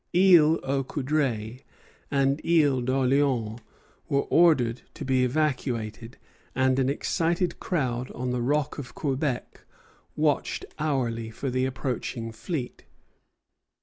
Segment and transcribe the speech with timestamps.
[0.15, 1.61] Isle aux Coudres
[2.09, 3.59] and Isle d'Orléans
[4.09, 6.17] were ordered to be evacuated,
[6.55, 9.61] and an excited crowd on the rock of Quebec
[10.15, 12.85] watched hourly for the approaching fleet.